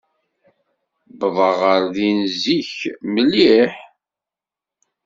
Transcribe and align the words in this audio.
Wwḍeɣ 1.17 1.53
ɣer 1.63 1.83
din 1.95 2.19
zik 2.41 2.71
mliḥ. 3.13 3.73